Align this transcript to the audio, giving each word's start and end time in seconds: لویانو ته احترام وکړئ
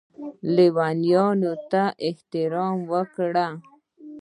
لویانو 0.55 1.53
ته 1.71 1.83
احترام 2.07 2.75
وکړئ 2.91 3.51